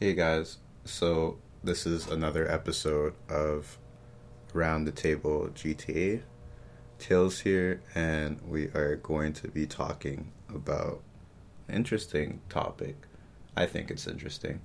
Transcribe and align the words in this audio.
Hey 0.00 0.14
guys, 0.14 0.58
so 0.84 1.38
this 1.64 1.84
is 1.84 2.06
another 2.06 2.48
episode 2.48 3.14
of 3.28 3.78
Round 4.54 4.86
the 4.86 4.92
Table 4.92 5.50
GTA. 5.52 6.22
Tails 7.00 7.40
here, 7.40 7.82
and 7.96 8.40
we 8.42 8.66
are 8.76 8.94
going 9.02 9.32
to 9.32 9.48
be 9.48 9.66
talking 9.66 10.30
about 10.54 11.02
an 11.66 11.74
interesting 11.74 12.40
topic. 12.48 12.94
I 13.56 13.66
think 13.66 13.90
it's 13.90 14.06
interesting, 14.06 14.60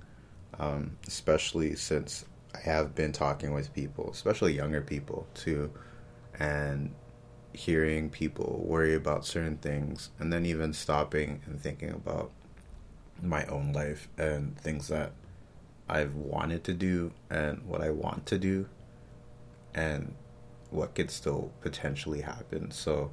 um, 0.60 0.98
especially 1.08 1.74
since 1.74 2.26
I 2.54 2.60
have 2.60 2.94
been 2.94 3.10
talking 3.10 3.52
with 3.52 3.74
people, 3.74 4.10
especially 4.12 4.52
younger 4.52 4.82
people 4.82 5.26
too, 5.34 5.72
and 6.38 6.94
hearing 7.52 8.08
people 8.08 8.62
worry 8.64 8.94
about 8.94 9.26
certain 9.26 9.56
things, 9.56 10.10
and 10.20 10.32
then 10.32 10.46
even 10.46 10.72
stopping 10.72 11.42
and 11.46 11.60
thinking 11.60 11.90
about 11.90 12.30
my 13.20 13.44
own 13.46 13.72
life 13.72 14.08
and 14.16 14.56
things 14.60 14.86
that 14.88 15.10
I've 15.88 16.14
wanted 16.14 16.64
to 16.64 16.74
do 16.74 17.12
and 17.30 17.64
what 17.66 17.80
I 17.80 17.90
want 17.90 18.26
to 18.26 18.38
do 18.38 18.66
and 19.74 20.14
what 20.70 20.94
could 20.94 21.10
still 21.10 21.52
potentially 21.60 22.22
happen. 22.22 22.70
So, 22.70 23.10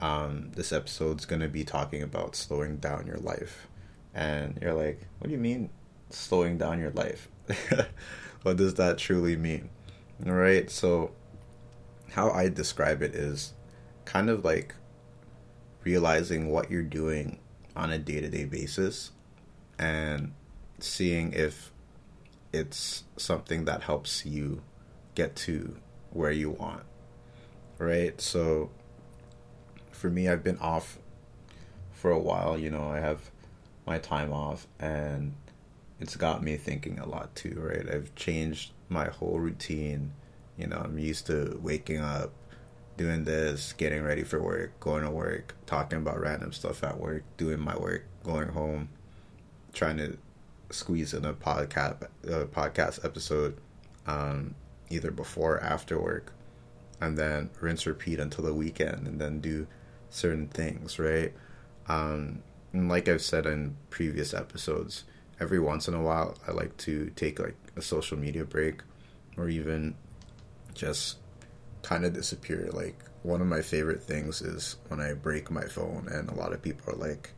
um, 0.00 0.50
this 0.54 0.72
episode's 0.72 1.24
going 1.24 1.40
to 1.40 1.48
be 1.48 1.64
talking 1.64 2.02
about 2.02 2.36
slowing 2.36 2.76
down 2.76 3.06
your 3.06 3.16
life. 3.16 3.68
And 4.14 4.58
you're 4.60 4.74
like, 4.74 5.06
what 5.18 5.28
do 5.28 5.32
you 5.32 5.40
mean 5.40 5.70
slowing 6.10 6.58
down 6.58 6.78
your 6.78 6.90
life? 6.90 7.28
what 8.42 8.56
does 8.56 8.74
that 8.74 8.98
truly 8.98 9.36
mean? 9.36 9.70
All 10.26 10.32
right. 10.32 10.70
So, 10.70 11.12
how 12.12 12.30
I 12.30 12.48
describe 12.48 13.02
it 13.02 13.14
is 13.14 13.54
kind 14.04 14.30
of 14.30 14.44
like 14.44 14.74
realizing 15.82 16.50
what 16.50 16.70
you're 16.70 16.82
doing 16.82 17.38
on 17.74 17.90
a 17.90 17.98
day 17.98 18.20
to 18.20 18.28
day 18.28 18.44
basis 18.44 19.10
and 19.78 20.32
seeing 20.78 21.32
if 21.32 21.72
it's 22.54 23.04
something 23.16 23.64
that 23.64 23.82
helps 23.82 24.24
you 24.24 24.62
get 25.14 25.34
to 25.34 25.76
where 26.10 26.30
you 26.30 26.50
want. 26.50 26.84
Right? 27.78 28.20
So 28.20 28.70
for 29.90 30.08
me, 30.08 30.28
I've 30.28 30.44
been 30.44 30.58
off 30.58 30.98
for 31.92 32.10
a 32.10 32.18
while, 32.18 32.58
you 32.58 32.70
know, 32.70 32.88
I 32.88 33.00
have 33.00 33.30
my 33.86 33.98
time 33.98 34.32
off 34.32 34.66
and 34.78 35.34
it's 36.00 36.16
got 36.16 36.42
me 36.42 36.56
thinking 36.56 36.98
a 36.98 37.06
lot 37.06 37.34
too, 37.34 37.54
right? 37.56 37.88
I've 37.88 38.14
changed 38.14 38.72
my 38.88 39.06
whole 39.06 39.38
routine. 39.38 40.12
You 40.56 40.66
know, 40.66 40.76
I'm 40.76 40.98
used 40.98 41.26
to 41.26 41.58
waking 41.62 42.00
up, 42.00 42.32
doing 42.96 43.24
this, 43.24 43.72
getting 43.72 44.02
ready 44.02 44.22
for 44.22 44.40
work, 44.40 44.78
going 44.80 45.02
to 45.02 45.10
work, 45.10 45.54
talking 45.66 45.98
about 45.98 46.20
random 46.20 46.52
stuff 46.52 46.84
at 46.84 46.98
work, 46.98 47.24
doing 47.36 47.58
my 47.58 47.76
work, 47.76 48.04
going 48.22 48.48
home, 48.48 48.88
trying 49.72 49.96
to 49.96 50.18
squeeze 50.70 51.14
in 51.14 51.24
a 51.24 51.32
podcast 51.32 52.02
a 52.24 52.46
podcast 52.46 53.04
episode 53.04 53.56
um, 54.06 54.54
either 54.90 55.10
before 55.10 55.56
or 55.56 55.62
after 55.62 56.00
work 56.00 56.32
and 57.00 57.18
then 57.18 57.50
rinse 57.60 57.86
repeat 57.86 58.20
until 58.20 58.44
the 58.44 58.54
weekend 58.54 59.06
and 59.06 59.20
then 59.20 59.40
do 59.40 59.66
certain 60.10 60.46
things 60.48 60.98
right? 60.98 61.32
Um, 61.88 62.42
and 62.72 62.88
like 62.88 63.08
i've 63.08 63.22
said 63.22 63.46
in 63.46 63.76
previous 63.90 64.34
episodes 64.34 65.04
every 65.38 65.60
once 65.60 65.86
in 65.86 65.94
a 65.94 66.02
while 66.02 66.36
i 66.48 66.50
like 66.50 66.76
to 66.78 67.10
take 67.14 67.38
like 67.38 67.56
a 67.76 67.82
social 67.82 68.18
media 68.18 68.44
break 68.44 68.80
or 69.36 69.48
even 69.48 69.94
just 70.74 71.18
kind 71.84 72.04
of 72.04 72.12
disappear. 72.12 72.70
Like 72.72 72.98
one 73.22 73.40
of 73.40 73.46
my 73.46 73.62
favorite 73.62 74.02
things 74.02 74.42
is 74.42 74.76
when 74.88 75.00
i 75.00 75.12
break 75.12 75.50
my 75.50 75.64
phone 75.64 76.08
and 76.10 76.28
a 76.28 76.34
lot 76.34 76.52
of 76.52 76.60
people 76.60 76.92
are 76.92 76.96
like 76.96 77.30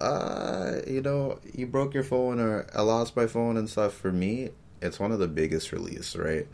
uh, 0.00 0.80
you 0.86 1.02
know, 1.02 1.38
you 1.52 1.66
broke 1.66 1.94
your 1.94 2.02
phone 2.02 2.40
or 2.40 2.66
I 2.74 2.82
lost 2.82 3.16
my 3.16 3.26
phone 3.26 3.56
and 3.56 3.68
stuff. 3.68 3.92
For 3.92 4.10
me, 4.10 4.50
it's 4.80 4.98
one 4.98 5.12
of 5.12 5.18
the 5.18 5.28
biggest 5.28 5.72
release, 5.72 6.16
right? 6.16 6.48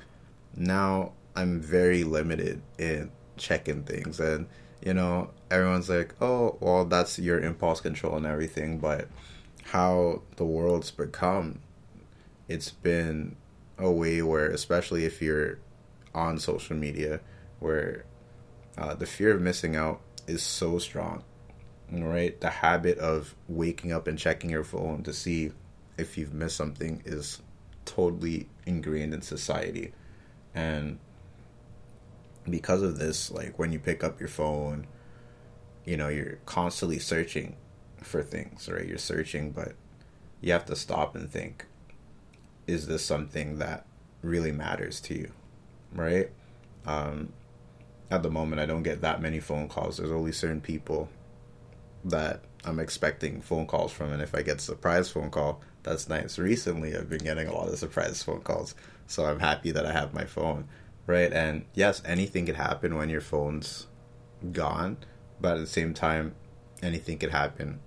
Now 0.56 1.12
I'm 1.36 1.60
very 1.60 2.02
limited 2.02 2.62
in 2.78 3.10
checking 3.36 3.84
things, 3.84 4.18
and 4.18 4.46
you 4.84 4.94
know, 4.94 5.30
everyone's 5.50 5.88
like, 5.88 6.14
"Oh, 6.20 6.56
well, 6.60 6.84
that's 6.84 7.18
your 7.18 7.38
impulse 7.40 7.80
control 7.80 8.16
and 8.16 8.26
everything," 8.26 8.78
but 8.78 9.08
how 9.64 10.22
the 10.36 10.44
world's 10.44 10.90
become, 10.90 11.60
it's 12.48 12.70
been 12.70 13.36
a 13.78 13.90
way 13.90 14.22
where, 14.22 14.48
especially 14.50 15.04
if 15.04 15.20
you're 15.20 15.58
on 16.14 16.38
social 16.38 16.76
media, 16.76 17.20
where 17.60 18.04
uh, 18.78 18.94
the 18.94 19.06
fear 19.06 19.34
of 19.34 19.40
missing 19.40 19.76
out 19.76 20.00
is 20.26 20.42
so 20.42 20.78
strong 20.78 21.22
right? 21.90 22.40
The 22.40 22.50
habit 22.50 22.98
of 22.98 23.34
waking 23.48 23.92
up 23.92 24.06
and 24.06 24.18
checking 24.18 24.50
your 24.50 24.64
phone 24.64 25.02
to 25.04 25.12
see 25.12 25.52
if 25.98 26.18
you've 26.18 26.34
missed 26.34 26.56
something 26.56 27.02
is 27.04 27.40
totally 27.84 28.48
ingrained 28.66 29.14
in 29.14 29.22
society. 29.22 29.92
And 30.54 30.98
because 32.48 32.82
of 32.82 32.98
this, 32.98 33.30
like 33.30 33.58
when 33.58 33.72
you 33.72 33.78
pick 33.78 34.04
up 34.04 34.20
your 34.20 34.28
phone, 34.28 34.86
you 35.84 35.96
know, 35.96 36.08
you're 36.08 36.38
constantly 36.46 36.98
searching 36.98 37.56
for 38.02 38.22
things, 38.22 38.68
right? 38.68 38.86
You're 38.86 38.98
searching, 38.98 39.52
but 39.52 39.74
you 40.40 40.52
have 40.52 40.66
to 40.66 40.76
stop 40.76 41.14
and 41.14 41.30
think 41.30 41.66
is 42.66 42.86
this 42.86 43.04
something 43.04 43.58
that 43.58 43.86
really 44.22 44.52
matters 44.52 45.00
to 45.00 45.14
you, 45.14 45.32
right? 45.92 46.30
Um, 46.84 47.32
at 48.10 48.22
the 48.22 48.30
moment, 48.30 48.60
I 48.60 48.66
don't 48.66 48.82
get 48.82 49.00
that 49.02 49.20
many 49.20 49.40
phone 49.40 49.68
calls. 49.68 49.96
There's 49.96 50.10
only 50.10 50.32
certain 50.32 50.60
people 50.60 51.08
that 52.04 52.42
I'm 52.64 52.78
expecting 52.78 53.40
phone 53.40 53.66
calls 53.66 53.92
from, 53.92 54.12
and 54.12 54.22
if 54.22 54.34
I 54.34 54.42
get 54.42 54.58
a 54.58 54.60
surprise 54.60 55.10
phone 55.10 55.30
call, 55.30 55.60
that's 55.82 56.08
nice. 56.08 56.38
Recently, 56.38 56.96
I've 56.96 57.08
been 57.08 57.24
getting 57.24 57.48
a 57.48 57.54
lot 57.54 57.68
of 57.68 57.78
surprise 57.78 58.22
phone 58.22 58.40
calls, 58.40 58.74
so 59.06 59.24
I'm 59.24 59.40
happy 59.40 59.70
that 59.70 59.86
I 59.86 59.92
have 59.92 60.14
my 60.14 60.24
phone, 60.24 60.66
right? 61.06 61.32
And 61.32 61.64
yes, 61.74 62.02
anything 62.04 62.46
could 62.46 62.56
happen 62.56 62.96
when 62.96 63.08
your 63.08 63.20
phone's 63.20 63.86
gone, 64.52 64.98
but 65.40 65.56
at 65.56 65.60
the 65.60 65.66
same 65.66 65.94
time, 65.94 66.34
anything 66.82 67.18
could 67.18 67.30
happen 67.30 67.80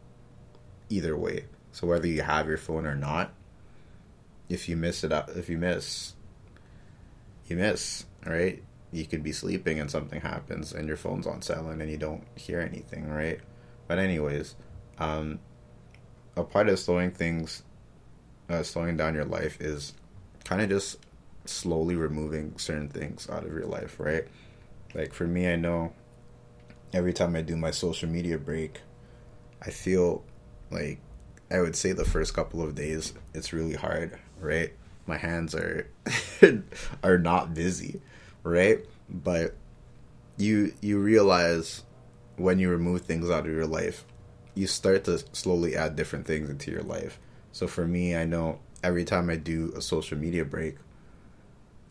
either 0.90 1.18
way. 1.18 1.46
So 1.72 1.88
whether 1.88 2.08
you 2.08 2.22
have 2.22 2.48
your 2.48 2.58
phone 2.58 2.86
or 2.86 2.96
not, 2.96 3.34
if 4.48 4.68
you 4.68 4.76
miss 4.76 5.04
it 5.04 5.12
up, 5.12 5.30
if 5.36 5.50
you 5.50 5.58
miss, 5.58 6.16
you 7.48 7.56
miss, 7.56 8.06
right? 8.26 8.64
You 8.92 9.06
could 9.06 9.24
be 9.24 9.32
sleeping 9.32 9.80
and 9.80 9.92
something 9.92 10.22
happens 10.22 10.74
and 10.74 10.88
your 10.88 10.98
phone's 10.98 11.28
on 11.28 11.42
silent 11.42 11.82
and 11.82 11.92
you 11.92 11.98
don't 11.98 12.24
hear 12.36 12.60
anything, 12.60 13.08
right? 13.08 13.40
But 13.90 13.98
anyways, 13.98 14.56
um, 15.00 15.40
a 16.38 16.44
part 16.44 16.70
of 16.70 16.78
slowing 16.78 17.10
things, 17.10 17.64
uh, 18.48 18.62
slowing 18.62 18.98
down 18.98 19.16
your 19.16 19.26
life 19.26 19.60
is 19.60 19.94
kind 20.44 20.62
of 20.62 20.70
just 20.70 21.00
slowly 21.46 21.96
removing 21.96 22.54
certain 22.60 22.88
things 22.88 23.28
out 23.32 23.44
of 23.44 23.52
your 23.52 23.66
life, 23.66 24.00
right? 24.00 24.28
Like 24.94 25.12
for 25.12 25.26
me, 25.26 25.52
I 25.52 25.56
know 25.56 25.92
every 26.94 27.14
time 27.14 27.36
I 27.36 27.42
do 27.42 27.58
my 27.58 27.72
social 27.72 28.08
media 28.08 28.38
break, 28.38 28.80
I 29.60 29.72
feel 29.72 30.24
like 30.70 31.00
I 31.50 31.60
would 31.60 31.76
say 31.76 31.92
the 31.92 32.06
first 32.06 32.36
couple 32.36 32.62
of 32.62 32.76
days 32.76 33.16
it's 33.34 33.54
really 33.54 33.74
hard, 33.74 34.20
right? 34.40 34.72
My 35.08 35.18
hands 35.18 35.56
are 35.56 35.90
are 37.04 37.18
not 37.18 37.56
busy, 37.56 38.02
right? 38.44 38.86
But 39.10 39.56
you 40.38 40.74
you 40.80 41.00
realize 41.00 41.82
when 42.40 42.58
you 42.58 42.70
remove 42.70 43.02
things 43.02 43.30
out 43.30 43.46
of 43.46 43.52
your 43.52 43.68
life, 43.68 44.06
you 44.56 44.66
start 44.66 45.04
to 45.04 45.24
slowly 45.34 45.76
add 45.76 45.96
different 45.96 46.26
things 46.26 46.50
into 46.50 46.72
your 46.72 46.82
life. 46.82 47.20
So 47.52 47.68
for 47.68 47.86
me, 47.86 48.16
I 48.16 48.26
know 48.26 48.60
every 48.82 49.04
time 49.04 49.30
I 49.30 49.36
do 49.36 49.74
a 49.76 49.82
social 49.82 50.18
media 50.18 50.46
break, 50.46 50.78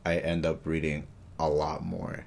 I 0.04 0.16
end 0.16 0.46
up 0.46 0.66
reading 0.66 1.06
a 1.38 1.48
lot 1.48 1.84
more. 1.84 2.24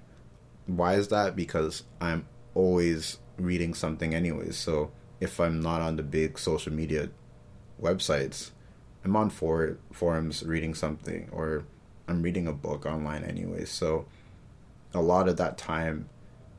Why 0.67 0.93
is 0.93 1.07
that? 1.07 1.35
Because 1.35 1.83
I'm 1.99 2.27
always 2.53 3.17
reading 3.37 3.73
something 3.73 4.13
anyways. 4.13 4.55
So 4.55 4.91
if 5.19 5.39
I'm 5.39 5.59
not 5.59 5.81
on 5.81 5.95
the 5.95 6.03
big 6.03 6.37
social 6.37 6.71
media 6.71 7.09
websites, 7.81 8.51
I'm 9.03 9.15
on 9.15 9.31
for- 9.31 9.79
forums 9.91 10.43
reading 10.43 10.75
something 10.75 11.27
or 11.31 11.63
I'm 12.07 12.21
reading 12.21 12.45
a 12.47 12.53
book 12.53 12.85
online 12.85 13.23
anyways. 13.23 13.71
So 13.71 14.05
a 14.93 15.01
lot 15.01 15.27
of 15.27 15.37
that 15.37 15.57
time 15.57 16.09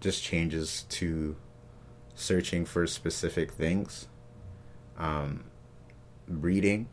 just 0.01 0.25
changes 0.25 0.85
to 0.89 1.37
searching 2.15 2.65
for 2.65 2.87
specific 2.87 3.53
things, 3.53 4.09
um, 4.99 5.45
reading, 6.29 6.89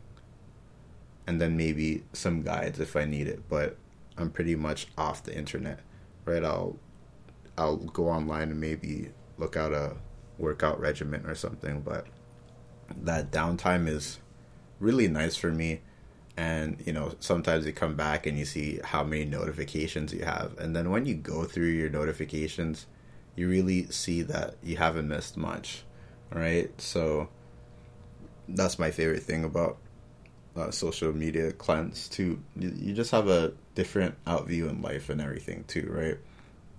and 1.26 1.40
then 1.40 1.56
maybe 1.56 2.04
some 2.12 2.42
guides 2.42 2.80
if 2.80 2.96
I 2.96 3.04
need 3.04 3.28
it. 3.28 3.48
But 3.48 3.76
I'm 4.16 4.30
pretty 4.30 4.54
much 4.54 4.88
off 4.98 5.22
the 5.22 5.36
internet, 5.36 5.80
right? 6.24 6.44
I'll 6.44 6.76
I'll 7.56 7.76
go 7.76 8.08
online 8.08 8.50
and 8.50 8.60
maybe 8.60 9.10
look 9.38 9.56
out 9.56 9.72
a 9.72 9.96
workout 10.38 10.80
regimen 10.80 11.26
or 11.26 11.34
something, 11.34 11.80
but 11.80 12.06
that 13.02 13.30
downtime 13.30 13.88
is 13.88 14.18
really 14.78 15.08
nice 15.08 15.36
for 15.36 15.50
me. 15.50 15.82
And 16.36 16.82
you 16.86 16.92
know, 16.92 17.14
sometimes 17.20 17.66
you 17.66 17.72
come 17.72 17.96
back 17.96 18.26
and 18.26 18.38
you 18.38 18.44
see 18.44 18.80
how 18.82 19.04
many 19.04 19.24
notifications 19.24 20.12
you 20.12 20.24
have, 20.24 20.58
and 20.58 20.74
then 20.74 20.90
when 20.90 21.04
you 21.06 21.14
go 21.14 21.44
through 21.44 21.68
your 21.68 21.90
notifications, 21.90 22.86
you 23.36 23.48
really 23.48 23.86
see 23.86 24.22
that 24.22 24.56
you 24.62 24.76
haven't 24.76 25.08
missed 25.08 25.36
much, 25.36 25.84
right? 26.32 26.70
So 26.80 27.28
that's 28.48 28.78
my 28.78 28.90
favorite 28.90 29.22
thing 29.22 29.44
about 29.44 29.78
uh, 30.56 30.70
social 30.70 31.12
media 31.12 31.52
cleanse 31.52 32.08
to 32.08 32.40
you, 32.56 32.92
just 32.92 33.10
have 33.12 33.28
a 33.28 33.52
different 33.74 34.22
outview 34.24 34.68
in 34.68 34.82
life 34.82 35.08
and 35.08 35.20
everything 35.20 35.64
too, 35.68 35.88
right? 35.90 36.18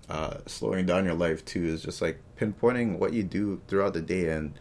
Uh, 0.09 0.39
slowing 0.45 0.85
down 0.85 1.05
your 1.05 1.13
life 1.13 1.43
too 1.45 1.63
is 1.63 1.81
just 1.81 2.01
like 2.01 2.19
pinpointing 2.37 2.99
what 2.99 3.13
you 3.13 3.23
do 3.23 3.61
throughout 3.67 3.93
the 3.93 4.01
day, 4.01 4.29
and 4.29 4.59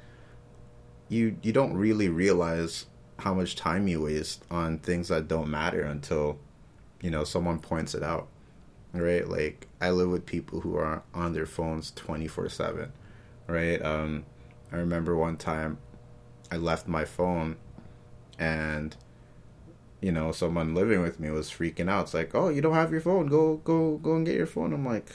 you 1.08 1.36
you 1.42 1.52
don't 1.52 1.74
really 1.74 2.08
realize 2.08 2.86
how 3.18 3.34
much 3.34 3.56
time 3.56 3.88
you 3.88 4.02
waste 4.02 4.44
on 4.50 4.78
things 4.78 5.08
that 5.08 5.28
don't 5.28 5.50
matter 5.50 5.82
until 5.82 6.38
you 7.02 7.10
know 7.10 7.24
someone 7.24 7.58
points 7.58 7.94
it 7.94 8.02
out, 8.02 8.28
right? 8.92 9.28
Like 9.28 9.68
I 9.80 9.90
live 9.90 10.10
with 10.10 10.26
people 10.26 10.60
who 10.60 10.76
are 10.76 11.02
on 11.14 11.32
their 11.32 11.46
phones 11.46 11.90
twenty 11.90 12.26
four 12.26 12.48
seven, 12.48 12.92
right? 13.46 13.80
Um, 13.82 14.24
I 14.72 14.76
remember 14.76 15.16
one 15.16 15.36
time 15.36 15.78
I 16.50 16.56
left 16.56 16.88
my 16.88 17.04
phone 17.04 17.56
and 18.38 18.96
you 20.00 20.10
know 20.10 20.32
someone 20.32 20.74
living 20.74 21.02
with 21.02 21.20
me 21.20 21.30
was 21.30 21.50
freaking 21.50 21.88
out. 21.88 22.04
It's 22.04 22.14
like 22.14 22.34
oh 22.34 22.48
you 22.48 22.60
don't 22.60 22.74
have 22.74 22.92
your 22.92 23.00
phone. 23.00 23.26
Go 23.26 23.56
go 23.58 23.98
go 23.98 24.16
and 24.16 24.26
get 24.26 24.36
your 24.36 24.46
phone. 24.46 24.72
I'm 24.72 24.84
like 24.84 25.10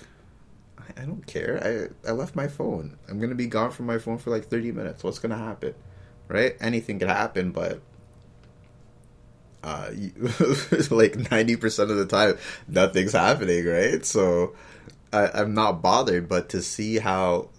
i, 0.79 1.01
I 1.01 1.05
don't 1.05 1.25
care. 1.25 1.91
I 2.05 2.09
i 2.09 2.11
left 2.11 2.35
my 2.35 2.47
phone. 2.47 2.97
I'm 3.09 3.19
gonna 3.19 3.35
be 3.35 3.47
gone 3.47 3.71
from 3.71 3.85
my 3.85 3.97
phone 3.97 4.17
for 4.17 4.29
like 4.29 4.45
30 4.45 4.71
minutes. 4.71 5.03
What's 5.03 5.19
gonna 5.19 5.37
happen? 5.37 5.73
Right? 6.27 6.55
Anything 6.59 6.99
could 6.99 7.09
happen 7.09 7.51
but 7.51 7.81
uh, 9.65 9.89
like 10.91 11.13
90% 11.13 11.79
of 11.89 11.97
the 11.97 12.05
time 12.05 12.37
nothing's 12.67 13.13
happening 13.13 13.65
right? 13.65 14.05
So 14.05 14.53
I, 15.11 15.29
i'm 15.33 15.53
not 15.53 15.81
bothered 15.81 16.29
but 16.29 16.49
to 16.49 16.61
see 16.61 16.99
how 16.99 17.49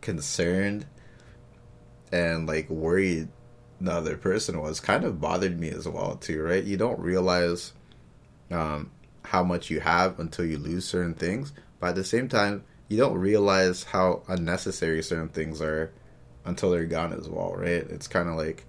concerned 0.00 0.86
and 2.12 2.46
like 2.46 2.70
worried 2.70 3.28
the 3.80 3.90
other 3.92 4.16
person 4.16 4.60
was 4.60 4.78
kind 4.80 5.04
of 5.04 5.20
bothered 5.20 5.58
me 5.58 5.68
as 5.70 5.88
well 5.88 6.14
too 6.16 6.40
right? 6.40 6.62
You 6.62 6.76
don't 6.76 7.00
realize 7.00 7.72
um, 8.52 8.92
how 9.24 9.42
much 9.42 9.68
you 9.68 9.80
have 9.80 10.20
until 10.20 10.44
you 10.44 10.58
lose 10.58 10.84
certain 10.84 11.14
things 11.14 11.52
but 11.80 11.88
at 11.88 11.94
the 11.96 12.04
same 12.04 12.28
time 12.28 12.62
you 12.88 12.96
don't 12.96 13.18
realize 13.18 13.82
how 13.82 14.22
unnecessary 14.28 15.02
certain 15.02 15.28
things 15.30 15.60
are 15.60 15.90
until 16.44 16.70
they're 16.70 16.84
gone 16.86 17.12
as 17.12 17.28
well 17.28 17.54
right? 17.56 17.84
It's 17.90 18.06
kind 18.06 18.28
of 18.28 18.36
like 18.36 18.64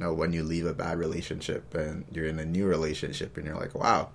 know 0.00 0.12
when 0.12 0.32
you 0.32 0.42
leave 0.42 0.66
a 0.66 0.74
bad 0.74 0.98
relationship 0.98 1.74
and 1.74 2.04
you're 2.10 2.26
in 2.26 2.38
a 2.38 2.44
new 2.44 2.66
relationship 2.66 3.36
and 3.36 3.46
you're 3.46 3.56
like 3.56 3.74
wow 3.74 4.08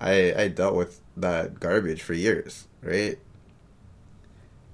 i 0.00 0.32
i 0.36 0.48
dealt 0.48 0.74
with 0.74 1.00
that 1.16 1.60
garbage 1.60 2.00
for 2.02 2.14
years 2.14 2.68
right 2.82 3.18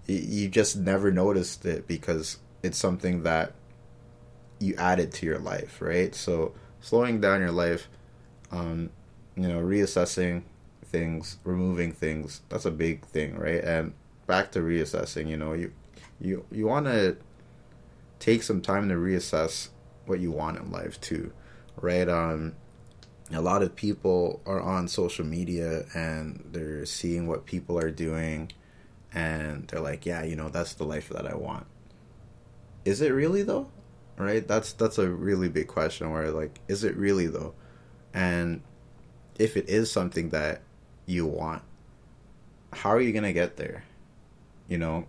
you, 0.06 0.48
just 0.48 0.76
never 0.76 1.10
noticed 1.10 1.64
it 1.64 1.86
because 1.86 2.38
it's 2.62 2.78
something 2.78 3.22
that 3.22 3.52
you 4.58 4.74
added 4.76 5.12
to 5.12 5.26
your 5.26 5.38
life, 5.38 5.80
right? 5.80 6.14
So 6.14 6.54
slowing 6.80 7.20
down 7.20 7.40
your 7.40 7.52
life, 7.52 7.88
um, 8.50 8.90
you 9.36 9.48
know, 9.48 9.60
reassessing 9.60 10.42
things, 10.84 11.38
removing 11.44 11.92
things, 11.92 12.42
that's 12.48 12.64
a 12.64 12.70
big 12.70 13.04
thing, 13.06 13.36
right? 13.36 13.62
And 13.62 13.94
back 14.26 14.52
to 14.52 14.60
reassessing, 14.60 15.28
you 15.28 15.36
know, 15.36 15.52
you 15.52 15.72
you 16.20 16.44
you 16.50 16.66
want 16.66 16.86
to 16.86 17.16
take 18.18 18.42
some 18.42 18.60
time 18.60 18.88
to 18.88 18.94
reassess 18.94 19.68
what 20.06 20.20
you 20.20 20.30
want 20.30 20.58
in 20.58 20.70
life 20.70 21.00
too, 21.00 21.32
right? 21.80 22.08
Um 22.08 22.54
a 23.32 23.40
lot 23.40 23.62
of 23.62 23.74
people 23.74 24.42
are 24.44 24.60
on 24.60 24.86
social 24.86 25.24
media 25.24 25.84
and 25.94 26.44
they're 26.52 26.84
seeing 26.84 27.26
what 27.26 27.46
people 27.46 27.78
are 27.78 27.90
doing 27.90 28.52
and 29.14 29.66
they're 29.68 29.80
like, 29.80 30.04
yeah, 30.04 30.22
you 30.24 30.36
know, 30.36 30.50
that's 30.50 30.74
the 30.74 30.84
life 30.84 31.08
that 31.08 31.26
I 31.26 31.34
want. 31.34 31.66
Is 32.84 33.00
it 33.00 33.10
really 33.10 33.42
though? 33.42 33.68
right? 34.16 34.46
That's 34.46 34.72
that's 34.72 34.98
a 34.98 35.08
really 35.08 35.48
big 35.48 35.68
question 35.68 36.10
where 36.10 36.30
like 36.30 36.60
is 36.68 36.84
it 36.84 36.96
really 36.96 37.26
though? 37.26 37.54
And 38.12 38.62
if 39.38 39.56
it 39.56 39.68
is 39.68 39.90
something 39.90 40.30
that 40.30 40.62
you 41.06 41.26
want, 41.26 41.62
how 42.72 42.90
are 42.90 43.00
you 43.00 43.12
going 43.12 43.24
to 43.24 43.32
get 43.32 43.56
there? 43.56 43.84
You 44.68 44.78
know, 44.78 45.06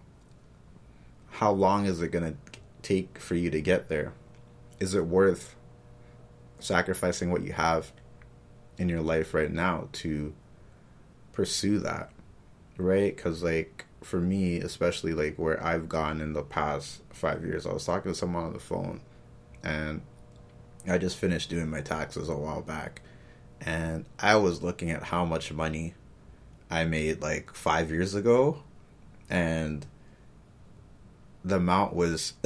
how 1.30 1.52
long 1.52 1.86
is 1.86 2.02
it 2.02 2.10
going 2.10 2.34
to 2.34 2.60
take 2.82 3.20
for 3.20 3.36
you 3.36 3.52
to 3.52 3.62
get 3.62 3.90
there? 3.90 4.14
Is 4.80 4.94
it 4.94 5.06
worth 5.06 5.56
sacrificing 6.60 7.32
what 7.32 7.44
you 7.44 7.54
have 7.54 7.92
in 8.78 8.90
your 8.90 9.02
life 9.02 9.34
right 9.34 9.52
now 9.52 9.90
to 9.94 10.34
pursue 11.32 11.80
that? 11.80 12.12
Right? 12.78 13.16
Cuz 13.16 13.44
like 13.44 13.86
for 14.06 14.22
me, 14.22 14.60
especially 14.60 15.14
like 15.14 15.38
where 15.38 15.62
I've 15.64 15.90
gone 15.90 16.22
in 16.22 16.34
the 16.34 16.44
past 16.44 17.02
five 17.10 17.44
years, 17.44 17.66
I 17.66 17.74
was 17.74 17.86
talking 17.86 18.12
to 18.12 18.18
someone 18.18 18.44
on 18.44 18.54
the 18.54 18.60
phone, 18.60 19.02
and 19.64 20.02
I 20.88 21.00
just 21.00 21.18
finished 21.18 21.50
doing 21.50 21.70
my 21.70 21.82
taxes 21.82 22.30
a 22.30 22.36
while 22.36 22.62
back, 22.62 23.02
and 23.62 24.06
I 24.20 24.36
was 24.36 24.62
looking 24.62 24.92
at 24.92 25.04
how 25.04 25.26
much 25.26 25.52
money 25.52 25.96
I 26.70 26.86
made 26.86 27.22
like 27.22 27.54
five 27.56 27.90
years 27.90 28.14
ago, 28.14 28.62
and 29.28 29.86
the 31.44 31.56
amount 31.56 31.96
was 31.96 32.34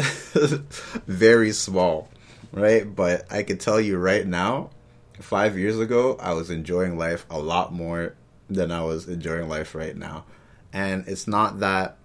very 1.07 1.51
small, 1.51 2.09
right? 2.51 2.83
But 2.95 3.31
I 3.31 3.43
could 3.43 3.59
tell 3.59 3.79
you 3.79 3.97
right 3.97 4.25
now, 4.25 4.69
five 5.19 5.57
years 5.57 5.79
ago, 5.79 6.17
I 6.19 6.33
was 6.33 6.49
enjoying 6.49 6.97
life 6.97 7.25
a 7.29 7.39
lot 7.39 7.73
more 7.73 8.15
than 8.49 8.71
I 8.71 8.81
was 8.81 9.07
enjoying 9.07 9.47
life 9.47 9.75
right 9.75 9.95
now 9.95 10.25
and 10.73 11.07
it's 11.07 11.27
not 11.27 11.59
that 11.59 11.97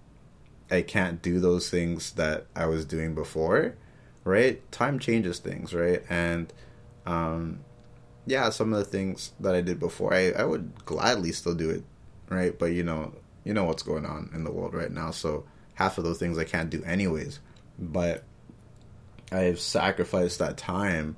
I 0.71 0.81
can't 0.81 1.21
do 1.21 1.39
those 1.39 1.69
things 1.69 2.13
that 2.13 2.47
I 2.55 2.65
was 2.65 2.85
doing 2.85 3.13
before, 3.13 3.75
right? 4.23 4.69
Time 4.71 4.97
changes 4.97 5.39
things, 5.39 5.73
right? 5.73 6.03
And 6.09 6.51
um, 7.05 7.59
yeah, 8.25 8.49
some 8.49 8.73
of 8.73 8.79
the 8.79 8.85
things 8.85 9.33
that 9.39 9.53
I 9.53 9.61
did 9.61 9.79
before, 9.79 10.13
I, 10.13 10.31
I 10.31 10.43
would 10.43 10.85
gladly 10.85 11.31
still 11.31 11.53
do 11.53 11.69
it, 11.69 11.83
right? 12.29 12.57
But 12.57 12.67
you 12.67 12.83
know, 12.83 13.13
you 13.43 13.53
know 13.53 13.65
what's 13.65 13.83
going 13.83 14.05
on 14.05 14.31
in 14.33 14.43
the 14.43 14.51
world 14.51 14.73
right 14.73 14.91
now, 14.91 15.11
so 15.11 15.45
half 15.75 15.97
of 15.97 16.03
those 16.03 16.17
things 16.17 16.37
I 16.37 16.45
can't 16.45 16.71
do 16.71 16.83
anyways. 16.83 17.39
But 17.77 18.23
I've 19.31 19.59
sacrificed 19.59 20.39
that 20.39 20.57
time 20.57 21.17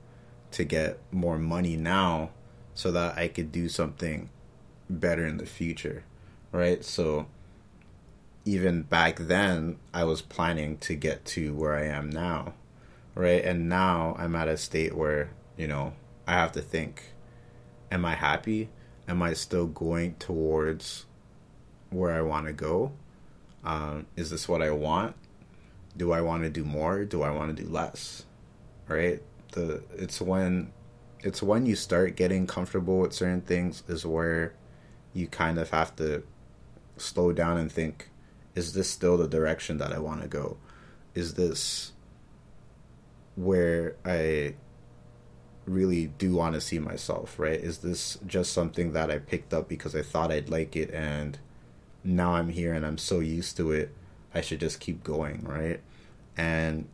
to 0.51 0.63
get 0.63 1.00
more 1.12 1.38
money 1.38 1.75
now 1.75 2.31
so 2.74 2.92
that 2.92 3.18
I 3.18 3.27
could 3.27 3.51
do 3.51 3.69
something 3.69 4.30
better 4.89 5.25
in 5.25 5.38
the 5.38 5.45
future, 5.45 6.04
right? 6.51 6.83
So 6.83 7.27
even 8.45 8.83
back 8.83 9.18
then 9.18 9.77
I 9.94 10.06
was 10.06 10.21
planning 10.21 10.77
to 10.80 10.95
get 10.95 11.25
to 11.25 11.54
where 11.54 11.75
I 11.75 11.86
am 11.86 12.09
now, 12.09 12.54
right? 13.13 13.44
And 13.44 13.68
now 13.68 14.15
I'm 14.18 14.36
at 14.36 14.48
a 14.48 14.57
state 14.57 14.95
where, 14.95 15.31
you 15.57 15.68
know, 15.68 15.94
I 16.25 16.33
have 16.33 16.53
to 16.53 16.62
think 16.62 17.13
am 17.91 18.05
I 18.05 18.15
happy? 18.15 18.70
Am 19.08 19.22
I 19.22 19.34
still 19.34 19.67
going 19.67 20.15
towards 20.15 21.05
where 21.89 22.13
I 22.13 22.22
want 22.22 22.48
to 22.48 22.53
go? 22.53 22.91
Um, 23.63 24.05
is 24.15 24.29
this 24.29 24.48
what 24.48 24.62
I 24.62 24.72
want? 24.72 25.15
Do 25.98 26.12
I 26.12 26.22
want 26.22 26.44
to 26.44 26.50
do 26.50 26.63
more? 26.63 27.04
Do 27.04 27.24
I 27.24 27.32
want 27.32 27.56
to 27.56 27.63
do 27.63 27.70
less? 27.70 28.24
Right? 28.88 29.22
The 29.51 29.84
it's 29.96 30.22
when 30.22 30.72
it's 31.22 31.42
when 31.42 31.66
you 31.66 31.75
start 31.75 32.16
getting 32.16 32.48
comfortable 32.48 33.00
with 33.00 33.13
certain 33.13 33.42
things 33.42 33.84
is 33.88 34.06
where 34.06 34.54
you 35.13 35.27
kind 35.27 35.58
of 35.58 35.72
have 35.72 35.96
to 35.98 36.24
slow 36.98 37.34
down 37.34 37.58
and 37.58 37.72
think 37.72 38.10
is 38.56 38.74
this 38.74 38.89
still 38.89 39.18
the 39.18 39.27
direction 39.27 39.77
that 39.77 39.94
I 39.94 40.00
want 40.00 40.22
to 40.22 40.27
go? 40.27 40.58
Is 41.13 41.36
this 41.36 41.94
where 43.36 43.96
I 44.04 44.56
really 45.66 46.08
do 46.08 46.34
want 46.36 46.56
to 46.56 46.62
see 46.62 46.80
myself, 46.80 47.38
right? 47.38 47.60
Is 47.60 47.80
this 47.80 48.18
just 48.25 48.54
something 48.54 48.94
that 48.94 49.12
I 49.12 49.20
picked 49.20 49.54
up 49.54 49.70
because 49.70 49.96
I 49.96 50.01
thought 50.01 50.32
I'd 50.32 50.50
like 50.50 50.75
it 50.75 50.89
and 50.92 51.38
now 52.04 52.34
I'm 52.34 52.50
here 52.50 52.74
and 52.74 52.86
I'm 52.86 52.98
so 52.98 53.20
used 53.20 53.58
to 53.58 53.72
it, 53.72 53.94
I 54.38 54.41
should 54.41 54.60
just 54.60 54.79
keep 54.79 55.03
going, 55.03 55.44
right? 55.44 55.82
And 56.38 56.88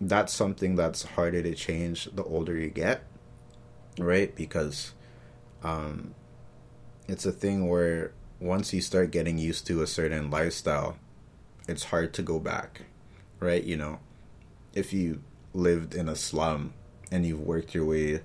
that's 0.00 0.32
something 0.32 0.74
that's 0.74 1.02
harder 1.02 1.42
to 1.42 1.54
change 1.54 2.08
the 2.14 2.24
older 2.24 2.56
you 2.56 2.70
get, 2.70 3.02
right? 3.98 4.34
Because 4.34 4.94
um, 5.62 6.14
it's 7.06 7.26
a 7.26 7.32
thing 7.32 7.68
where 7.68 8.12
once 8.40 8.72
you 8.72 8.80
start 8.80 9.10
getting 9.10 9.36
used 9.36 9.66
to 9.66 9.82
a 9.82 9.86
certain 9.86 10.30
lifestyle, 10.30 10.96
it's 11.68 11.84
hard 11.84 12.14
to 12.14 12.22
go 12.22 12.38
back, 12.38 12.82
right? 13.38 13.62
You 13.62 13.76
know, 13.76 13.98
if 14.72 14.94
you 14.94 15.22
lived 15.52 15.94
in 15.94 16.08
a 16.08 16.16
slum 16.16 16.72
and 17.12 17.26
you've 17.26 17.40
worked 17.40 17.74
your 17.74 17.84
way 17.84 18.20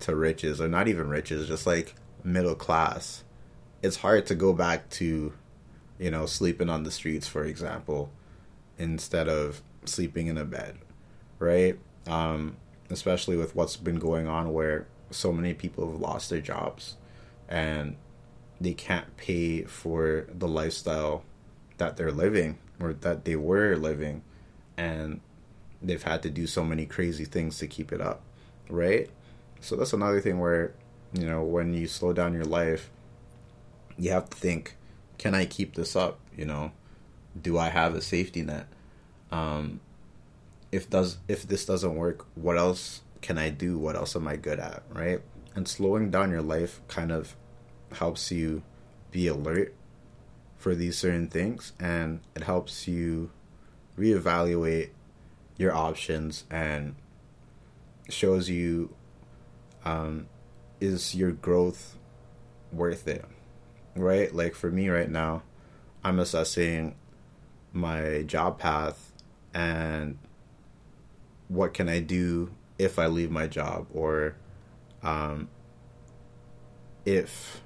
to 0.00 0.16
riches, 0.16 0.60
or 0.60 0.68
not 0.68 0.88
even 0.88 1.08
riches, 1.08 1.48
just 1.48 1.66
like 1.66 1.94
middle 2.24 2.54
class, 2.54 3.24
it's 3.82 3.96
hard 3.96 4.26
to 4.26 4.34
go 4.34 4.54
back 4.54 4.88
to, 4.90 5.34
you 5.98 6.10
know, 6.10 6.26
sleeping 6.26 6.68
on 6.68 6.82
the 6.82 6.90
streets, 6.90 7.26
for 7.26 7.44
example, 7.44 8.10
instead 8.78 9.28
of 9.28 9.62
sleeping 9.84 10.26
in 10.26 10.36
a 10.36 10.44
bed, 10.44 10.76
right? 11.38 11.78
Um, 12.06 12.56
especially 12.90 13.36
with 13.36 13.54
what's 13.54 13.76
been 13.76 13.98
going 13.98 14.26
on 14.26 14.52
where 14.52 14.86
so 15.10 15.32
many 15.32 15.54
people 15.54 15.90
have 15.90 16.00
lost 16.00 16.30
their 16.30 16.40
jobs 16.40 16.96
and 17.48 17.96
they 18.60 18.72
can't 18.72 19.16
pay 19.16 19.62
for 19.62 20.26
the 20.32 20.48
lifestyle 20.48 21.24
that 21.78 21.96
they're 21.96 22.12
living 22.12 22.58
or 22.80 22.92
that 22.92 23.24
they 23.24 23.36
were 23.36 23.76
living 23.76 24.22
and 24.76 25.20
they've 25.82 26.02
had 26.02 26.22
to 26.22 26.30
do 26.30 26.46
so 26.46 26.64
many 26.64 26.86
crazy 26.86 27.24
things 27.24 27.58
to 27.58 27.66
keep 27.66 27.92
it 27.92 28.00
up 28.00 28.22
right 28.68 29.10
so 29.60 29.76
that's 29.76 29.92
another 29.92 30.20
thing 30.20 30.38
where 30.38 30.72
you 31.12 31.26
know 31.26 31.42
when 31.42 31.74
you 31.74 31.86
slow 31.86 32.12
down 32.12 32.32
your 32.32 32.44
life 32.44 32.90
you 33.96 34.10
have 34.10 34.28
to 34.28 34.36
think 34.36 34.76
can 35.18 35.34
i 35.34 35.44
keep 35.44 35.74
this 35.74 35.96
up? 35.96 36.18
You 36.36 36.46
know 36.46 36.72
do 37.40 37.58
i 37.58 37.68
have 37.68 37.94
a 37.94 38.00
safety 38.00 38.42
net? 38.42 38.66
Um 39.30 39.80
if 40.72 40.88
does 40.90 41.18
if 41.28 41.46
this 41.46 41.64
doesn't 41.64 41.94
work 41.94 42.26
what 42.34 42.56
else 42.56 43.02
can 43.22 43.38
i 43.38 43.50
do? 43.50 43.78
What 43.78 43.96
else 43.96 44.16
am 44.16 44.28
i 44.28 44.36
good 44.36 44.58
at? 44.58 44.82
Right? 44.90 45.20
And 45.54 45.66
slowing 45.66 46.10
down 46.10 46.30
your 46.30 46.42
life 46.42 46.80
kind 46.88 47.10
of 47.10 47.34
helps 47.92 48.30
you 48.30 48.62
be 49.10 49.26
alert 49.26 49.74
for 50.56 50.74
these 50.74 50.98
certain 50.98 51.28
things 51.28 51.72
and 51.78 52.20
it 52.34 52.42
helps 52.42 52.88
you 52.88 53.30
reevaluate 53.98 54.90
your 55.56 55.74
options 55.74 56.44
and 56.50 56.94
shows 58.08 58.48
you 58.50 58.94
um, 59.84 60.26
is 60.80 61.14
your 61.14 61.32
growth 61.32 61.96
worth 62.72 63.06
it 63.08 63.24
right 63.96 64.34
like 64.34 64.54
for 64.54 64.70
me 64.70 64.88
right 64.88 65.10
now 65.10 65.42
i'm 66.04 66.18
assessing 66.18 66.94
my 67.72 68.22
job 68.22 68.58
path 68.58 69.12
and 69.54 70.18
what 71.48 71.74
can 71.74 71.88
i 71.88 72.00
do 72.00 72.50
if 72.78 72.98
i 72.98 73.06
leave 73.06 73.30
my 73.30 73.46
job 73.46 73.86
or 73.92 74.36
um, 75.02 75.48
if 77.04 77.60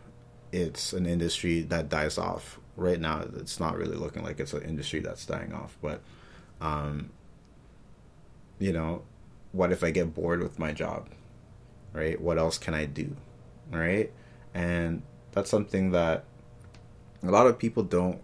it's 0.52 0.92
an 0.92 1.06
industry 1.06 1.62
that 1.62 1.88
dies 1.88 2.18
off 2.18 2.58
right 2.76 3.00
now 3.00 3.24
it's 3.36 3.58
not 3.58 3.76
really 3.76 3.96
looking 3.96 4.22
like 4.22 4.38
it's 4.40 4.52
an 4.52 4.62
industry 4.62 5.00
that's 5.00 5.24
dying 5.24 5.52
off 5.52 5.76
but 5.80 6.00
um, 6.60 7.10
you 8.58 8.72
know 8.72 9.02
what 9.52 9.72
if 9.72 9.82
i 9.82 9.90
get 9.90 10.14
bored 10.14 10.42
with 10.42 10.58
my 10.58 10.72
job 10.72 11.08
right? 11.92 12.20
What 12.20 12.38
else 12.38 12.58
can 12.58 12.74
I 12.74 12.86
do, 12.86 13.16
right? 13.70 14.12
And 14.54 15.02
that's 15.32 15.50
something 15.50 15.92
that 15.92 16.24
a 17.22 17.30
lot 17.30 17.46
of 17.46 17.58
people 17.58 17.82
don't 17.82 18.20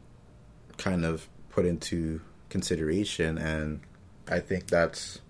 kind 0.77 1.05
of 1.05 1.29
put 1.51 1.65
into 1.65 2.21
consideration, 2.49 3.39
and 3.39 3.81
I 4.29 4.41
think 4.41 4.69
that's 4.69 5.21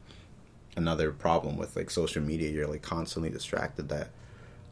another 0.76 1.10
problem 1.10 1.56
with 1.56 1.76
like 1.76 1.90
social 1.90 2.22
media. 2.22 2.50
You're 2.50 2.66
like 2.66 2.82
constantly 2.82 3.30
distracted 3.30 3.88
that 3.88 4.08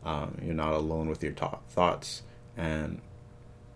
um, 0.04 0.38
you're 0.42 0.54
not 0.54 0.74
alone 0.74 1.08
with 1.08 1.22
your 1.22 1.32
thoughts, 1.32 2.22
and 2.56 3.00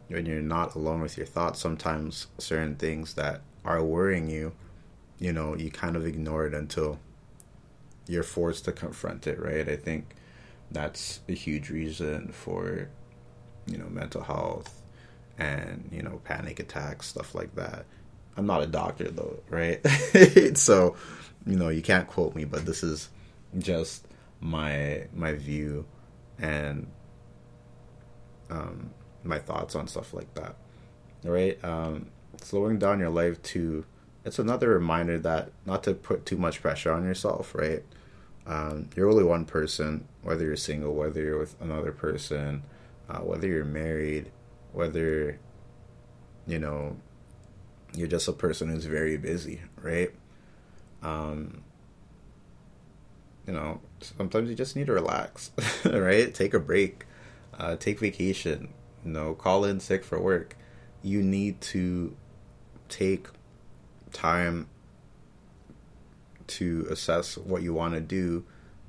when 0.08 0.26
you're 0.26 0.40
not 0.40 0.74
alone 0.74 1.00
with 1.00 1.16
your 1.16 1.26
thoughts, 1.26 1.60
sometimes 1.60 2.28
certain 2.38 2.76
things 2.76 3.14
that 3.14 3.42
are 3.64 3.82
worrying 3.82 4.30
you, 4.30 4.52
you 5.18 5.32
know, 5.32 5.54
you 5.54 5.70
kind 5.70 5.96
of 5.96 6.06
ignore 6.06 6.46
it 6.46 6.54
until 6.54 6.98
you're 8.06 8.22
forced 8.22 8.64
to 8.64 8.72
confront 8.72 9.26
it, 9.26 9.38
right? 9.38 9.68
I 9.68 9.76
think 9.76 10.14
that's 10.70 11.20
a 11.28 11.32
huge 11.32 11.68
reason 11.70 12.28
for 12.32 12.88
you 13.68 13.78
know 13.78 13.88
mental 13.88 14.22
health 14.22 14.82
and 15.38 15.88
you 15.92 16.02
know 16.02 16.20
panic 16.24 16.60
attacks 16.60 17.06
stuff 17.06 17.34
like 17.34 17.54
that. 17.54 17.84
I'm 18.36 18.46
not 18.46 18.62
a 18.62 18.66
doctor 18.66 19.10
though 19.10 19.38
right? 19.48 19.80
So 20.56 20.96
you 21.46 21.56
know 21.56 21.68
you 21.68 21.82
can't 21.82 22.06
quote 22.08 22.34
me 22.34 22.44
but 22.44 22.66
this 22.66 22.82
is 22.82 23.08
just 23.58 24.06
my 24.40 25.06
my 25.14 25.34
view 25.34 25.84
and 26.38 26.86
um 28.50 28.90
my 29.24 29.38
thoughts 29.38 29.74
on 29.74 29.88
stuff 29.88 30.14
like 30.14 30.32
that 30.34 30.56
right? 31.24 31.62
Um 31.64 32.10
slowing 32.40 32.78
down 32.78 33.00
your 33.00 33.10
life 33.10 33.42
to 33.42 33.84
it's 34.24 34.38
another 34.38 34.68
reminder 34.70 35.18
that 35.18 35.50
not 35.66 35.82
to 35.84 35.94
put 35.94 36.26
too 36.26 36.36
much 36.36 36.60
pressure 36.62 36.92
on 36.92 37.04
yourself 37.04 37.54
right? 37.54 37.82
Um, 38.46 38.88
you're 38.96 39.10
only 39.10 39.24
one 39.24 39.44
person, 39.44 40.08
whether 40.22 40.44
you're 40.44 40.56
single, 40.56 40.94
whether 40.94 41.20
you're 41.20 41.38
with 41.38 41.60
another 41.60 41.92
person, 41.92 42.62
uh, 43.08 43.18
whether 43.18 43.46
you're 43.46 43.64
married, 43.64 44.30
whether, 44.72 45.38
you 46.46 46.58
know, 46.58 46.96
you're 47.94 48.08
just 48.08 48.28
a 48.28 48.32
person 48.32 48.68
who's 48.68 48.84
very 48.84 49.16
busy, 49.16 49.62
right? 49.80 50.10
Um, 51.02 51.62
you 53.46 53.52
know, 53.52 53.80
sometimes 54.00 54.50
you 54.50 54.54
just 54.54 54.76
need 54.76 54.86
to 54.86 54.92
relax, 54.92 55.50
right? 55.84 56.34
Take 56.34 56.54
a 56.54 56.60
break, 56.60 57.06
uh, 57.58 57.76
take 57.76 57.98
vacation, 57.98 58.68
you 59.04 59.12
know, 59.12 59.34
call 59.34 59.64
in 59.64 59.80
sick 59.80 60.04
for 60.04 60.20
work. 60.20 60.56
You 61.02 61.22
need 61.22 61.60
to 61.62 62.14
take 62.88 63.28
time 64.12 64.68
to 66.46 66.86
assess 66.90 67.36
what 67.36 67.62
you 67.62 67.72
want 67.74 67.94
to 67.94 68.00
do 68.00 68.44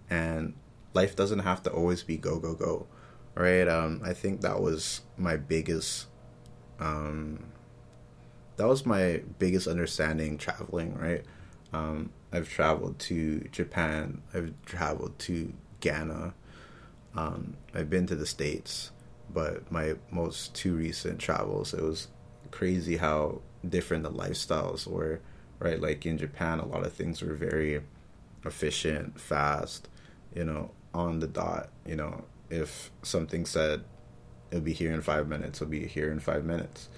and 0.09 0.53
life 0.93 1.15
doesn't 1.15 1.39
have 1.39 1.61
to 1.63 1.69
always 1.69 2.03
be 2.03 2.17
go 2.17 2.39
go 2.39 2.53
go 2.53 2.87
right 3.39 3.67
um, 3.67 4.01
i 4.03 4.13
think 4.13 4.41
that 4.41 4.61
was 4.61 5.01
my 5.17 5.37
biggest 5.37 6.07
um, 6.79 7.43
that 8.55 8.67
was 8.67 8.85
my 8.85 9.21
biggest 9.37 9.67
understanding 9.67 10.37
traveling 10.37 10.93
right 10.95 11.23
um, 11.73 12.09
i've 12.33 12.49
traveled 12.49 12.97
to 12.99 13.39
japan 13.51 14.21
i've 14.33 14.53
traveled 14.65 15.17
to 15.19 15.53
ghana 15.79 16.33
um, 17.15 17.55
i've 17.73 17.89
been 17.89 18.05
to 18.05 18.15
the 18.15 18.25
states 18.25 18.91
but 19.31 19.71
my 19.71 19.95
most 20.11 20.53
two 20.53 20.75
recent 20.75 21.19
travels 21.19 21.73
it 21.73 21.81
was 21.81 22.07
crazy 22.51 22.97
how 22.97 23.41
different 23.67 24.03
the 24.03 24.11
lifestyles 24.11 24.87
were 24.87 25.19
right? 25.59 25.79
Like 25.79 26.05
in 26.05 26.17
Japan, 26.17 26.59
a 26.59 26.65
lot 26.65 26.85
of 26.85 26.93
things 26.93 27.21
were 27.21 27.33
very 27.33 27.81
efficient, 28.45 29.19
fast, 29.19 29.89
you 30.33 30.43
know, 30.43 30.71
on 30.93 31.19
the 31.19 31.27
dot. 31.27 31.69
You 31.85 31.97
know, 31.97 32.23
if 32.49 32.91
something 33.03 33.45
said 33.45 33.83
it'll 34.51 34.63
be 34.63 34.73
here 34.73 34.91
in 34.91 35.01
five 35.01 35.27
minutes, 35.27 35.61
it'll 35.61 35.71
be 35.71 35.85
here 35.85 36.11
in 36.11 36.19
five 36.19 36.43
minutes. 36.43 36.89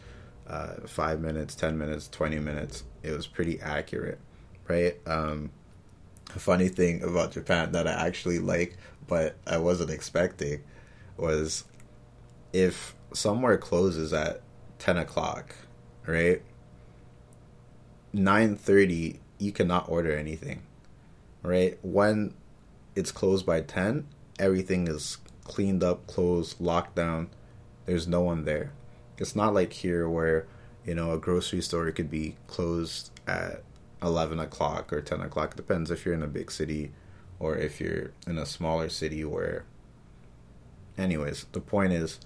Uh, 0.48 0.75
five 0.86 1.22
minutes, 1.22 1.55
ten 1.55 1.77
minutes, 1.77 2.08
twenty 2.08 2.39
minutes. 2.39 2.84
It 3.03 3.12
was 3.12 3.27
pretty 3.27 3.60
accurate, 3.62 4.20
right? 4.67 4.96
Um, 5.08 5.51
a 6.36 6.39
funny 6.39 6.67
thing 6.67 7.03
about 7.03 7.31
Japan 7.31 7.72
that 7.74 7.88
I 7.88 7.91
actually 7.91 8.39
like, 8.39 8.77
but 9.08 9.36
I 9.46 9.58
wasn't 9.58 9.91
expecting, 9.91 10.63
was 11.17 11.65
if 12.53 12.96
somewhere 13.13 13.58
closes 13.58 14.13
at 14.13 14.41
ten 14.79 14.98
o'clock, 14.98 15.55
right? 16.05 16.41
9:30 18.13 19.20
you 19.38 19.51
cannot 19.51 19.89
order 19.89 20.15
anything. 20.15 20.62
Right? 21.43 21.79
When 21.81 22.36
it's 22.96 23.12
closed 23.12 23.46
by 23.46 23.62
10, 23.62 24.08
everything 24.38 24.88
is 24.88 25.17
cleaned 25.51 25.84
up, 25.84 26.08
closed, 26.08 26.62
locked 26.62 26.96
down. 26.96 27.29
There's 27.86 28.08
no 28.08 28.22
one 28.22 28.46
there. 28.46 28.72
It's 29.17 29.36
not 29.36 29.53
like 29.53 29.74
here 29.74 30.08
where, 30.08 30.48
you 30.86 30.96
know, 30.96 31.12
a 31.12 31.17
grocery 31.17 31.62
store 31.62 31.91
could 31.91 32.10
be 32.10 32.38
closed 32.48 33.12
at 33.27 33.62
11 34.01 34.39
o'clock 34.39 34.93
or 34.93 35.01
10 35.01 35.20
o'clock. 35.20 35.51
It 35.51 35.58
depends 35.58 35.91
if 35.91 36.05
you're 36.05 36.13
in 36.13 36.24
a 36.24 36.27
big 36.27 36.51
city 36.51 36.93
or 37.38 37.58
if 37.58 37.81
you're 37.81 38.12
in 38.25 38.38
a 38.38 38.46
smaller 38.46 38.88
city 38.88 39.25
where. 39.25 39.65
Anyways, 40.98 41.46
the 41.51 41.60
point 41.60 41.91
is, 41.91 42.20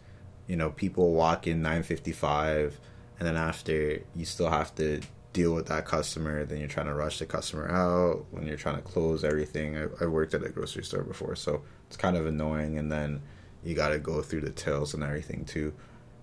you 0.46 0.56
know, 0.56 0.70
people 0.70 1.14
walk 1.14 1.48
in 1.48 1.64
9:55 1.64 2.74
and 3.18 3.28
then 3.28 3.38
after 3.38 4.02
you 4.16 4.26
still 4.26 4.50
have 4.52 4.76
to 4.76 5.02
deal 5.36 5.54
with 5.54 5.66
that 5.68 5.86
customer, 5.86 6.46
then 6.46 6.60
you're 6.60 6.68
trying 6.70 6.86
to 6.86 6.94
rush 6.94 7.20
the 7.20 7.26
customer 7.26 7.70
out 7.70 8.26
when 8.32 8.48
you're 8.48 8.56
trying 8.56 8.78
to 8.78 8.82
close 8.82 9.26
everything. 9.26 9.78
I, 9.78 9.88
I 10.02 10.06
worked 10.06 10.34
at 10.34 10.46
a 10.46 10.50
grocery 10.50 10.86
store 10.86 11.04
before, 11.04 11.36
so 11.36 11.62
it's 11.88 11.98
kind 11.98 12.16
of 12.16 12.26
annoying. 12.26 12.80
And 12.80 12.90
then 12.90 13.22
you 13.62 13.76
got 13.76 13.90
to 13.90 14.00
go 14.00 14.22
through 14.22 14.42
the 14.42 14.50
tills 14.50 14.94
and 14.94 15.04
everything 15.04 15.44
too, 15.44 15.74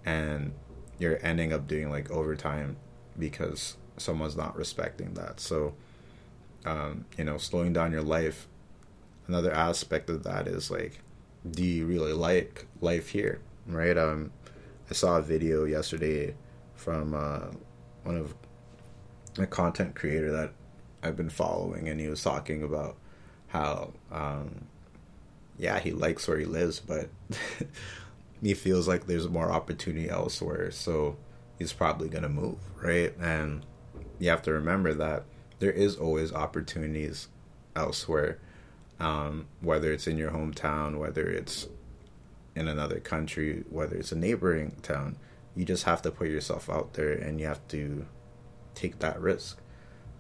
and 0.06 0.54
you're 0.98 1.18
ending 1.22 1.52
up 1.52 1.68
doing 1.68 1.90
like 1.90 2.10
overtime 2.10 2.78
because 3.18 3.76
someone's 3.98 4.34
not 4.34 4.56
respecting 4.56 5.12
that. 5.12 5.40
So, 5.40 5.74
um, 6.64 7.04
you 7.18 7.24
know, 7.24 7.36
slowing 7.36 7.74
down 7.74 7.92
your 7.92 8.02
life. 8.02 8.48
Another 9.28 9.52
aspect 9.52 10.08
of 10.08 10.22
that 10.24 10.48
is 10.48 10.70
like, 10.70 11.00
do 11.48 11.62
you 11.62 11.84
really 11.84 12.14
like 12.14 12.66
life 12.80 13.10
here? 13.10 13.42
Right? 13.66 13.98
Um, 13.98 14.32
I 14.90 14.94
saw 14.94 15.18
a 15.18 15.22
video 15.22 15.64
yesterday 15.64 16.34
from 16.74 17.14
uh, 17.14 17.50
one 18.04 18.16
of 18.16 18.34
a 19.38 19.46
content 19.46 19.94
creator 19.94 20.30
that 20.32 20.52
I've 21.02 21.16
been 21.16 21.30
following, 21.30 21.88
and 21.88 22.00
he 22.00 22.08
was 22.08 22.22
talking 22.22 22.62
about 22.62 22.96
how, 23.48 23.92
um, 24.10 24.66
yeah, 25.58 25.78
he 25.78 25.92
likes 25.92 26.26
where 26.28 26.38
he 26.38 26.44
lives, 26.44 26.80
but 26.80 27.08
he 28.42 28.54
feels 28.54 28.86
like 28.86 29.06
there's 29.06 29.28
more 29.28 29.50
opportunity 29.50 30.08
elsewhere, 30.08 30.70
so 30.70 31.16
he's 31.58 31.72
probably 31.72 32.08
gonna 32.08 32.28
move, 32.28 32.58
right? 32.80 33.16
And 33.18 33.64
you 34.18 34.30
have 34.30 34.42
to 34.42 34.52
remember 34.52 34.94
that 34.94 35.24
there 35.58 35.70
is 35.70 35.96
always 35.96 36.32
opportunities 36.32 37.28
elsewhere, 37.74 38.38
um, 39.00 39.46
whether 39.60 39.92
it's 39.92 40.06
in 40.06 40.18
your 40.18 40.30
hometown, 40.30 40.98
whether 40.98 41.28
it's 41.28 41.68
in 42.54 42.68
another 42.68 43.00
country, 43.00 43.64
whether 43.70 43.96
it's 43.96 44.12
a 44.12 44.16
neighboring 44.16 44.76
town. 44.82 45.16
You 45.56 45.64
just 45.64 45.84
have 45.84 46.02
to 46.02 46.10
put 46.10 46.28
yourself 46.28 46.70
out 46.70 46.94
there, 46.94 47.12
and 47.12 47.40
you 47.40 47.46
have 47.46 47.66
to 47.68 48.06
take 48.74 48.98
that 48.98 49.20
risk 49.20 49.60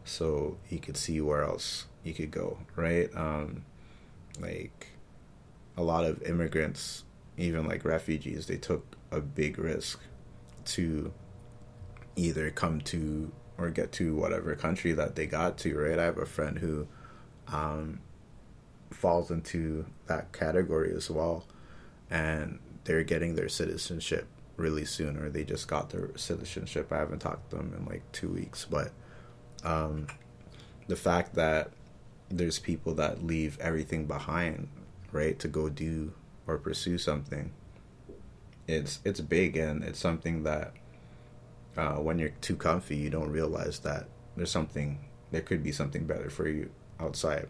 so 0.04 0.58
you 0.68 0.78
could 0.78 0.96
see 0.96 1.20
where 1.20 1.42
else 1.42 1.86
you 2.02 2.12
could 2.12 2.30
go 2.30 2.58
right 2.76 3.08
um 3.14 3.64
like 4.40 4.92
a 5.76 5.82
lot 5.82 6.04
of 6.04 6.22
immigrants, 6.22 7.04
even 7.36 7.66
like 7.66 7.84
refugees, 7.84 8.46
they 8.46 8.56
took 8.56 8.96
a 9.10 9.20
big 9.20 9.58
risk 9.58 10.00
to 10.64 11.12
either 12.16 12.50
come 12.50 12.80
to 12.80 13.32
or 13.58 13.70
get 13.70 13.92
to 13.92 14.14
whatever 14.14 14.54
country 14.54 14.92
that 14.92 15.14
they 15.14 15.26
got 15.26 15.58
to, 15.58 15.78
right? 15.78 15.98
I 15.98 16.04
have 16.04 16.18
a 16.18 16.26
friend 16.26 16.58
who 16.58 16.86
um, 17.48 18.00
falls 18.90 19.30
into 19.30 19.86
that 20.06 20.32
category 20.32 20.92
as 20.94 21.10
well, 21.10 21.44
and 22.10 22.58
they're 22.84 23.04
getting 23.04 23.34
their 23.34 23.48
citizenship 23.48 24.26
really 24.56 24.84
soon, 24.84 25.16
or 25.16 25.30
they 25.30 25.44
just 25.44 25.68
got 25.68 25.90
their 25.90 26.10
citizenship. 26.16 26.92
I 26.92 26.98
haven't 26.98 27.20
talked 27.20 27.50
to 27.50 27.56
them 27.56 27.74
in 27.76 27.86
like 27.86 28.02
two 28.12 28.28
weeks, 28.28 28.66
but 28.68 28.90
um, 29.64 30.06
the 30.88 30.96
fact 30.96 31.34
that 31.34 31.70
there's 32.28 32.58
people 32.58 32.94
that 32.94 33.24
leave 33.24 33.58
everything 33.60 34.06
behind, 34.06 34.68
right, 35.10 35.38
to 35.38 35.48
go 35.48 35.68
do 35.68 36.12
or 36.46 36.58
pursue 36.58 36.98
something, 36.98 37.52
it's 38.66 39.00
it's 39.04 39.20
big 39.20 39.56
and 39.56 39.82
it's 39.82 39.98
something 39.98 40.42
that 40.44 40.72
uh, 41.76 41.96
when 41.96 42.18
you're 42.18 42.30
too 42.40 42.56
comfy, 42.56 42.96
you 42.96 43.10
don't 43.10 43.30
realize 43.30 43.80
that 43.80 44.06
there's 44.36 44.50
something 44.50 44.98
there 45.30 45.40
could 45.40 45.62
be 45.62 45.72
something 45.72 46.04
better 46.04 46.30
for 46.30 46.48
you 46.48 46.70
outside, 47.00 47.48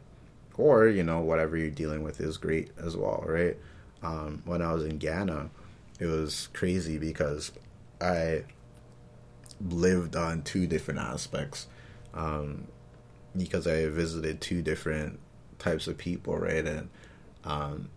or 0.57 0.87
you 0.87 1.03
know 1.03 1.21
whatever 1.21 1.57
you're 1.57 1.71
dealing 1.71 2.03
with 2.03 2.21
is 2.21 2.37
great 2.37 2.71
as 2.79 2.97
well, 2.97 3.25
right? 3.27 3.57
Um, 4.03 4.43
when 4.45 4.63
I 4.63 4.73
was 4.73 4.85
in 4.85 4.99
Ghana, 4.99 5.51
it 6.03 6.07
was 6.07 6.49
crazy 6.53 6.99
because 6.99 7.53
I 8.01 8.45
lived 9.61 10.17
on 10.17 10.43
two 10.43 10.67
different 10.67 10.99
aspects. 10.99 11.69
Um, 12.13 12.67
because 13.37 13.67
I 13.67 13.87
visited 13.87 14.41
two 14.41 14.63
different 14.63 15.19
types 15.59 15.87
of 15.87 15.97
people, 15.97 16.37
right? 16.37 16.67
And 16.67 16.89
um, 17.45 17.89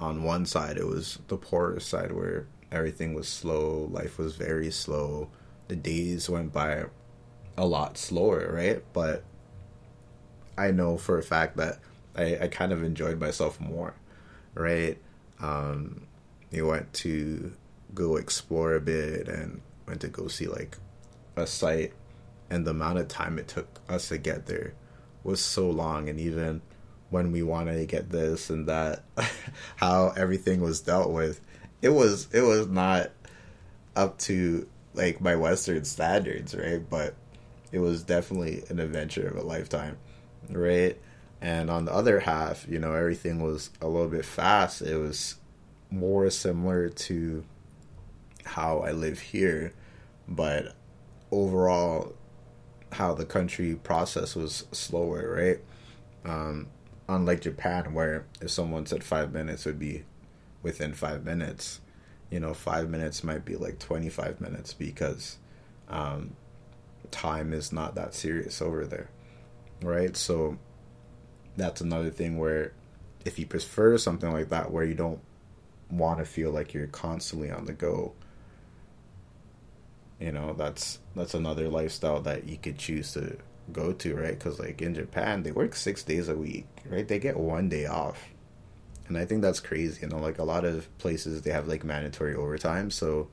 on 0.00 0.22
one 0.22 0.46
side, 0.46 0.76
it 0.76 0.86
was 0.86 1.18
the 1.28 1.36
poorest 1.36 1.88
side 1.88 2.12
where 2.12 2.46
everything 2.70 3.14
was 3.14 3.28
slow, 3.28 3.88
life 3.90 4.18
was 4.18 4.36
very 4.36 4.70
slow, 4.70 5.30
the 5.68 5.76
days 5.76 6.28
went 6.28 6.52
by 6.52 6.84
a 7.56 7.66
lot 7.66 7.98
slower, 7.98 8.50
right? 8.52 8.84
But 8.92 9.24
I 10.56 10.70
know 10.70 10.96
for 10.96 11.18
a 11.18 11.22
fact 11.22 11.56
that 11.56 11.78
I, 12.14 12.38
I 12.42 12.48
kind 12.48 12.72
of 12.72 12.82
enjoyed 12.82 13.18
myself 13.18 13.60
more, 13.60 13.94
right? 14.54 14.98
Um, 15.40 16.07
we 16.50 16.62
went 16.62 16.92
to 16.94 17.52
go 17.94 18.16
explore 18.16 18.74
a 18.74 18.80
bit 18.80 19.28
and 19.28 19.60
went 19.86 20.00
to 20.02 20.08
go 20.08 20.28
see 20.28 20.46
like 20.46 20.76
a 21.36 21.46
site. 21.46 21.92
And 22.50 22.66
the 22.66 22.70
amount 22.70 22.98
of 22.98 23.08
time 23.08 23.38
it 23.38 23.48
took 23.48 23.80
us 23.88 24.08
to 24.08 24.18
get 24.18 24.46
there 24.46 24.72
was 25.22 25.40
so 25.40 25.68
long. 25.70 26.08
And 26.08 26.18
even 26.18 26.62
when 27.10 27.32
we 27.32 27.42
wanted 27.42 27.76
to 27.76 27.86
get 27.86 28.10
this 28.10 28.50
and 28.50 28.66
that 28.66 29.02
how 29.76 30.12
everything 30.16 30.60
was 30.60 30.80
dealt 30.80 31.10
with 31.10 31.40
it 31.80 31.90
was 31.90 32.28
it 32.32 32.42
was 32.42 32.66
not 32.66 33.10
up 33.96 34.18
to 34.18 34.68
like 34.94 35.20
my 35.20 35.36
western 35.36 35.84
standards 35.84 36.54
right? 36.54 36.88
But 36.88 37.14
it 37.72 37.78
was 37.78 38.02
definitely 38.02 38.64
an 38.68 38.80
adventure 38.80 39.28
of 39.28 39.36
a 39.36 39.42
lifetime 39.42 39.96
right? 40.50 40.98
And 41.40 41.70
on 41.70 41.84
the 41.84 41.92
other 41.92 42.20
half 42.20 42.66
you 42.68 42.78
know 42.78 42.92
everything 42.92 43.42
was 43.42 43.70
a 43.80 43.88
little 43.88 44.08
bit 44.08 44.24
fast. 44.24 44.82
It 44.82 44.96
was 44.96 45.36
more 45.90 46.28
similar 46.30 46.88
to 46.88 47.44
how 48.44 48.80
I 48.80 48.92
live 48.92 49.18
here 49.18 49.72
but 50.28 50.74
overall 51.30 52.12
how 52.92 53.14
the 53.14 53.24
country 53.24 53.74
process 53.74 54.34
was 54.36 54.66
slower, 54.72 55.34
right? 55.34 55.60
Um, 56.30 56.68
unlike 57.08 57.40
Japan, 57.40 57.94
where 57.94 58.26
if 58.40 58.50
someone 58.50 58.86
said 58.86 59.02
five 59.02 59.32
minutes, 59.32 59.64
would 59.64 59.78
be 59.78 60.04
within 60.62 60.92
five 60.92 61.24
minutes. 61.24 61.80
You 62.30 62.40
know, 62.40 62.52
five 62.52 62.90
minutes 62.90 63.24
might 63.24 63.44
be 63.44 63.56
like 63.56 63.78
25 63.78 64.40
minutes 64.40 64.74
because 64.74 65.38
um, 65.88 66.36
time 67.10 67.52
is 67.52 67.72
not 67.72 67.94
that 67.94 68.14
serious 68.14 68.60
over 68.60 68.84
there, 68.84 69.08
right? 69.82 70.14
So 70.16 70.58
that's 71.56 71.80
another 71.80 72.10
thing 72.10 72.38
where 72.38 72.72
if 73.24 73.38
you 73.38 73.46
prefer 73.46 73.96
something 73.96 74.30
like 74.30 74.50
that, 74.50 74.70
where 74.70 74.84
you 74.84 74.94
don't 74.94 75.20
want 75.90 76.18
to 76.18 76.24
feel 76.24 76.50
like 76.50 76.74
you're 76.74 76.86
constantly 76.88 77.50
on 77.50 77.64
the 77.64 77.72
go, 77.72 78.12
you 80.20 80.32
know 80.32 80.52
that's 80.52 80.98
that's 81.14 81.34
another 81.34 81.68
lifestyle 81.68 82.20
that 82.20 82.48
you 82.48 82.56
could 82.56 82.78
choose 82.78 83.12
to 83.12 83.36
go 83.72 83.92
to 83.92 84.14
right? 84.14 84.38
Because 84.38 84.58
like 84.58 84.82
in 84.82 84.94
japan 84.94 85.42
they 85.42 85.52
work 85.52 85.74
six 85.74 86.02
days 86.02 86.28
a 86.28 86.36
week 86.36 86.66
right? 86.88 87.06
They 87.06 87.18
get 87.18 87.36
one 87.36 87.68
day 87.68 87.86
off. 87.86 88.28
And 89.06 89.16
i 89.16 89.24
think 89.24 89.40
that's 89.42 89.60
crazy 89.60 90.02
you 90.02 90.08
know? 90.08 90.18
Like 90.18 90.38
a 90.38 90.44
lot 90.44 90.64
of 90.64 90.96
places 90.98 91.42
they 91.42 91.50
have 91.50 91.68
like 91.68 91.84
mandatory 91.84 92.34
overtime 92.34 92.90
so 92.90 93.28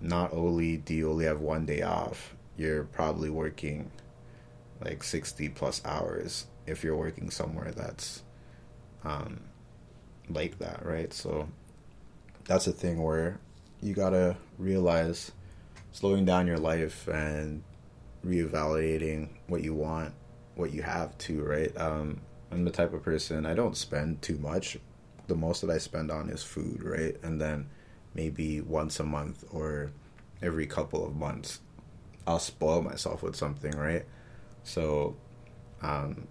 not 0.00 0.32
only 0.32 0.76
do 0.76 0.94
you 0.94 1.10
only 1.10 1.24
have 1.24 1.40
one 1.40 1.64
day 1.66 1.82
off 1.82 2.34
you're 2.56 2.84
probably 2.84 3.30
working 3.30 3.90
like 4.84 5.02
60 5.02 5.48
plus 5.50 5.80
hours 5.84 6.46
if 6.66 6.84
you're 6.84 6.96
working 6.96 7.30
somewhere 7.30 7.72
that's 7.72 8.22
um 9.04 9.40
like 10.28 10.58
that 10.58 10.84
right? 10.84 11.12
So 11.12 11.48
that's 12.46 12.66
a 12.66 12.72
thing 12.72 13.02
where 13.02 13.40
you 13.80 13.94
gotta 13.94 14.36
realize 14.58 15.32
slowing 15.92 16.24
down 16.24 16.46
your 16.46 16.58
life 16.58 17.08
and 17.08 17.62
reevaluating 18.26 19.28
what 19.46 19.62
you 19.62 19.74
want, 19.74 20.14
what 20.54 20.72
you 20.72 20.82
have 20.82 21.16
to, 21.18 21.42
right? 21.42 21.76
Um, 21.76 22.20
I'm 22.50 22.64
the 22.64 22.70
type 22.70 22.92
of 22.92 23.02
person 23.02 23.46
I 23.46 23.54
don't 23.54 23.76
spend 23.76 24.22
too 24.22 24.38
much. 24.38 24.78
The 25.26 25.34
most 25.34 25.60
that 25.62 25.70
I 25.70 25.78
spend 25.78 26.10
on 26.10 26.28
is 26.30 26.42
food, 26.42 26.82
right? 26.82 27.16
And 27.22 27.40
then 27.40 27.68
maybe 28.14 28.60
once 28.60 29.00
a 29.00 29.04
month 29.04 29.44
or 29.50 29.90
every 30.42 30.66
couple 30.66 31.06
of 31.06 31.16
months, 31.16 31.60
I'll 32.26 32.38
spoil 32.38 32.82
myself 32.82 33.22
with 33.22 33.36
something, 33.36 33.72
right? 33.72 34.04
So, 34.62 35.16
um, 35.82 36.26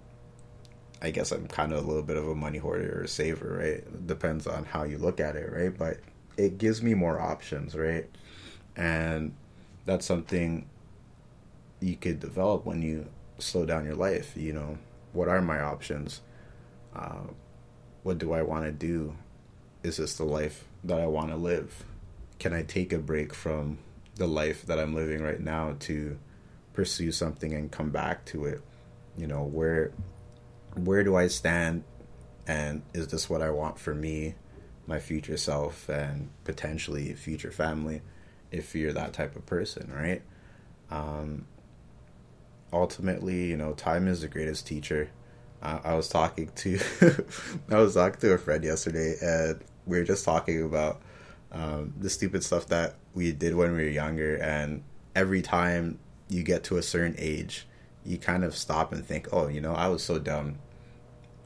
I 1.04 1.12
guess 1.12 1.34
I'm 1.34 1.48
kind 1.48 1.74
of 1.74 1.84
a 1.84 1.88
little 1.88 2.02
bit 2.02 2.16
of 2.16 2.30
a 2.30 2.34
money 2.34 2.60
hoarder 2.60 3.02
or 3.04 3.08
saver, 3.08 3.58
right? 3.60 4.08
Depends 4.08 4.48
on 4.48 4.64
how 4.64 4.84
you 4.84 4.98
look 4.98 5.20
at 5.20 5.36
it, 5.36 5.52
right? 5.52 5.78
But 5.78 6.00
it 6.38 6.58
gives 6.58 6.82
me 6.82 6.94
more 6.94 7.20
options, 7.20 7.76
right? 7.76 8.10
And 8.78 9.36
that's 9.86 10.06
something 10.06 10.70
you 11.82 11.98
could 11.98 12.22
develop 12.22 12.66
when 12.66 12.82
you 12.82 13.08
slow 13.38 13.66
down 13.66 13.84
your 13.84 13.96
life. 13.96 14.38
You 14.38 14.54
know, 14.54 14.78
what 15.12 15.28
are 15.28 15.42
my 15.42 15.60
options? 15.60 16.22
Uh, 16.96 17.28
what 18.04 18.18
do 18.18 18.32
I 18.32 18.42
want 18.42 18.64
to 18.64 18.72
do? 18.72 19.18
Is 19.84 19.98
this 19.98 20.16
the 20.16 20.24
life 20.24 20.66
that 20.86 21.02
I 21.02 21.08
want 21.08 21.32
to 21.32 21.36
live? 21.36 21.84
Can 22.40 22.54
I 22.54 22.64
take 22.64 22.94
a 22.94 22.98
break 22.98 23.34
from 23.34 23.78
the 24.16 24.28
life 24.28 24.66
that 24.68 24.80
I'm 24.80 24.96
living 24.96 25.22
right 25.22 25.40
now 25.40 25.76
to 25.82 26.18
pursue 26.72 27.12
something 27.12 27.54
and 27.54 27.70
come 27.70 27.90
back 27.90 28.24
to 28.28 28.46
it? 28.46 28.62
You 29.18 29.28
know, 29.28 29.44
where 29.44 29.92
where 30.76 31.04
do 31.04 31.16
I 31.16 31.28
stand 31.28 31.84
and 32.48 32.82
is 32.94 33.08
this 33.08 33.30
what 33.30 33.42
I 33.42 33.50
want 33.50 33.80
for 33.80 33.96
me, 33.96 34.36
my 34.86 35.00
future 35.00 35.38
self 35.38 35.88
and 35.90 36.30
potentially 36.44 37.14
future 37.14 37.52
family? 37.52 38.02
if 38.54 38.76
you're 38.76 38.94
that 38.94 39.12
type 39.12 39.36
of 39.36 39.46
person, 39.46 39.92
right? 39.94 40.22
Um, 40.92 41.48
ultimately, 42.72 43.48
you 43.48 43.58
know, 43.58 43.74
time 43.74 44.08
is 44.08 44.22
the 44.22 44.28
greatest 44.28 44.68
teacher. 44.68 45.10
Uh, 45.62 45.80
I 45.84 45.96
was 45.96 46.08
talking 46.08 46.52
to 46.56 46.80
I 47.70 47.78
was 47.78 47.96
talking 47.96 48.20
to 48.22 48.34
a 48.34 48.38
friend 48.38 48.64
yesterday, 48.64 49.16
and 49.22 49.60
we 49.86 49.98
were 49.98 50.06
just 50.06 50.24
talking 50.24 50.64
about 50.64 51.02
um, 51.52 51.94
the 52.00 52.10
stupid 52.10 52.44
stuff 52.44 52.68
that 52.68 52.96
we 53.14 53.32
did 53.32 53.56
when 53.56 53.72
we 53.72 53.84
were 53.84 53.90
younger, 53.90 54.38
and 54.38 54.84
every 55.16 55.42
time 55.42 56.00
you 56.30 56.44
get 56.44 56.64
to 56.66 56.78
a 56.78 56.84
certain 56.84 57.16
age, 57.18 57.68
you 58.06 58.18
kind 58.18 58.44
of 58.44 58.56
stop 58.56 58.94
and 58.94 59.06
think, 59.06 59.28
"Oh, 59.32 59.48
you 59.48 59.62
know, 59.62 59.74
I 59.74 59.88
was 59.88 60.04
so 60.04 60.20
dumb 60.20 60.60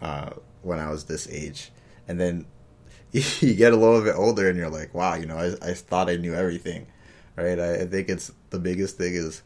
uh, 0.01 0.31
when 0.61 0.79
I 0.79 0.89
was 0.89 1.05
this 1.05 1.27
age," 1.29 1.71
and 2.07 2.19
then 2.19 2.45
you 3.11 3.53
get 3.53 3.73
a 3.73 3.77
little 3.77 4.03
bit 4.03 4.15
older, 4.15 4.49
and 4.49 4.57
you're 4.57 4.69
like, 4.69 4.93
"Wow, 4.93 5.15
you 5.15 5.25
know, 5.25 5.37
I, 5.37 5.69
I 5.69 5.73
thought 5.73 6.09
I 6.09 6.17
knew 6.17 6.33
everything." 6.33 6.87
right? 7.37 7.59
I, 7.59 7.75
I 7.75 7.85
think 7.85 8.09
it's 8.09 8.31
the 8.49 8.59
biggest 8.59 8.97
thing 8.97 9.13
is 9.13 9.43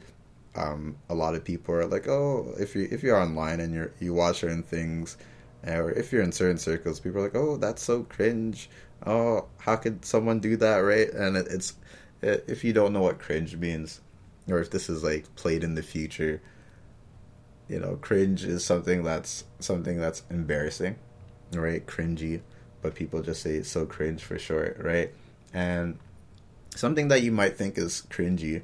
um, 0.55 0.97
a 1.09 1.13
lot 1.13 1.35
of 1.35 1.43
people 1.43 1.75
are 1.75 1.85
like, 1.85 2.07
oh, 2.07 2.53
if 2.57 2.75
you 2.75 2.87
if 2.89 3.03
you're 3.03 3.17
online 3.17 3.59
and 3.59 3.73
you're 3.73 3.91
you 3.99 4.13
watch 4.13 4.39
certain 4.39 4.63
things, 4.63 5.17
or 5.67 5.91
if 5.91 6.11
you're 6.11 6.23
in 6.23 6.31
certain 6.31 6.57
circles, 6.57 6.99
people 6.99 7.19
are 7.19 7.23
like, 7.25 7.35
oh, 7.35 7.57
that's 7.57 7.83
so 7.83 8.03
cringe. 8.03 8.69
Oh, 9.05 9.45
how 9.59 9.75
could 9.75 10.03
someone 10.05 10.39
do 10.39 10.57
that, 10.57 10.77
right? 10.77 11.09
And 11.11 11.37
it, 11.37 11.47
it's 11.49 11.75
it, 12.21 12.45
if 12.47 12.63
you 12.63 12.73
don't 12.73 12.93
know 12.93 13.01
what 13.01 13.19
cringe 13.19 13.55
means, 13.55 14.01
or 14.47 14.59
if 14.59 14.71
this 14.71 14.89
is 14.89 15.03
like 15.03 15.33
played 15.35 15.63
in 15.63 15.75
the 15.75 15.83
future, 15.83 16.41
you 17.71 17.79
know, 17.79 17.95
cringe 17.95 18.43
is 18.43 18.65
something 18.65 19.01
that's 19.01 19.45
something 19.61 19.97
that's 19.97 20.23
embarrassing, 20.29 20.97
right? 21.53 21.87
Cringy, 21.87 22.41
but 22.81 22.95
people 22.95 23.21
just 23.21 23.41
say 23.41 23.51
it's 23.55 23.69
so 23.69 23.85
cringe 23.85 24.21
for 24.21 24.37
short, 24.37 24.77
right? 24.77 25.13
And 25.53 25.97
something 26.75 27.07
that 27.07 27.21
you 27.21 27.31
might 27.31 27.57
think 27.57 27.77
is 27.77 28.05
cringy 28.09 28.63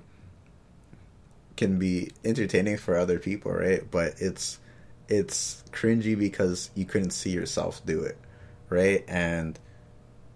can 1.55 1.79
be 1.79 2.11
entertaining 2.25 2.75
for 2.75 2.97
other 2.97 3.17
people, 3.17 3.53
right? 3.53 3.89
But 3.89 4.15
it's 4.17 4.59
it's 5.07 5.63
cringy 5.71 6.19
because 6.19 6.69
you 6.75 6.83
couldn't 6.83 7.11
see 7.11 7.29
yourself 7.29 7.81
do 7.85 8.01
it, 8.01 8.17
right? 8.69 9.05
And 9.07 9.57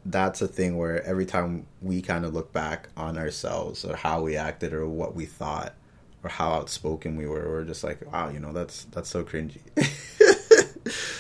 that's 0.06 0.42
a 0.42 0.48
thing 0.48 0.78
where 0.78 1.04
every 1.04 1.26
time 1.26 1.68
we 1.82 2.02
kind 2.02 2.24
of 2.24 2.34
look 2.34 2.54
back 2.54 2.88
on 2.96 3.18
ourselves 3.18 3.84
or 3.84 3.98
how 3.98 4.22
we 4.22 4.38
acted 4.38 4.72
or 4.72 4.88
what 4.88 5.14
we 5.14 5.26
thought 5.26 5.76
or 6.24 6.30
how 6.30 6.54
outspoken 6.54 7.16
we 7.16 7.28
were, 7.28 7.50
we're 7.50 7.64
just 7.64 7.84
like, 7.84 8.12
wow, 8.12 8.30
you 8.30 8.40
know, 8.40 8.54
that's 8.54 8.86
that's 8.86 9.10
so 9.10 9.24
cringy. 9.24 9.62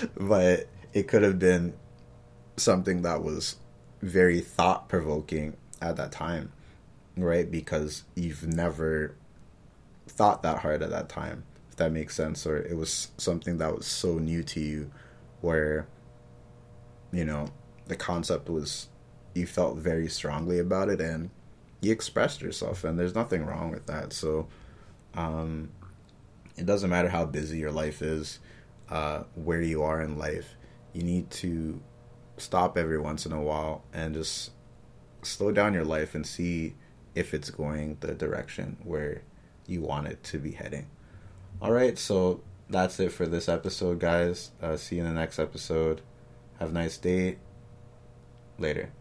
but 0.18 0.68
it 0.94 1.08
could 1.08 1.24
have 1.24 1.40
been 1.40 1.74
something 2.58 3.02
that 3.02 3.24
was 3.24 3.58
very 4.02 4.42
thought 4.42 4.90
provoking 4.90 5.56
at 5.82 5.96
that 5.98 6.12
time, 6.12 6.52
right? 7.18 7.50
Because 7.50 8.04
you've 8.16 8.48
never 8.48 9.16
thought 10.08 10.44
that 10.44 10.60
hard 10.60 10.82
at 10.82 10.90
that 10.90 11.10
time, 11.10 11.44
if 11.70 11.76
that 11.78 11.92
makes 11.92 12.16
sense, 12.16 12.46
or 12.46 12.58
it 12.58 12.76
was 12.76 13.10
something 13.18 13.58
that 13.58 13.76
was 13.76 13.86
so 13.86 14.20
new 14.20 14.44
to 14.44 14.60
you 14.60 14.92
where, 15.42 15.88
you 17.12 17.26
know, 17.26 17.48
the 17.88 17.96
concept 17.96 18.50
was, 18.50 18.90
you 19.34 19.46
felt 19.46 19.78
very 19.78 20.08
strongly 20.08 20.60
about 20.60 20.90
it 20.90 21.02
and 21.02 21.30
you 21.82 21.92
expressed 21.92 22.42
yourself, 22.42 22.84
and 22.84 23.00
there's 23.00 23.16
nothing 23.16 23.46
wrong 23.46 23.72
with 23.72 23.88
that. 23.88 24.14
So, 24.14 24.48
um, 25.15 25.69
it 26.58 26.65
doesn't 26.65 26.89
matter 26.89 27.10
how 27.10 27.26
busy 27.26 27.58
your 27.58 27.71
life 27.71 28.02
is, 28.02 28.39
uh, 28.89 29.24
where 29.36 29.62
you 29.62 29.84
are 29.84 30.02
in 30.02 30.17
life, 30.17 30.56
you 30.93 31.04
need 31.04 31.30
to 31.32 31.82
stop 32.38 32.78
every 32.78 33.00
once 33.00 33.26
in 33.26 33.32
a 33.32 33.41
while 33.41 33.84
and 33.93 34.13
just 34.13 34.52
slow 35.21 35.52
down 35.52 35.74
your 35.74 35.86
life 35.86 36.15
and 36.15 36.26
see 36.26 36.76
if 37.15 37.34
it's 37.34 37.50
going 37.50 37.97
the 38.00 38.13
direction 38.13 38.78
where 38.84 39.21
you 39.67 39.82
want 39.82 40.08
it 40.08 40.24
to 40.24 40.38
be 40.38 40.52
heading. 40.52 40.88
All 41.62 41.71
right, 41.71 41.97
so 41.97 42.41
that's 42.69 43.00
it 43.00 43.12
for 43.12 43.28
this 43.28 43.47
episode, 43.47 44.00
guys. 44.00 44.52
Uh, 44.62 44.78
see 44.78 44.95
you 44.95 45.04
in 45.04 45.13
the 45.13 45.19
next 45.19 45.39
episode. 45.39 46.02
Have 46.60 46.69
a 46.69 46.74
nice 46.74 46.97
day. 46.97 47.38
Later. 48.58 48.91